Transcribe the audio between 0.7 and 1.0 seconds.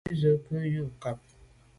yu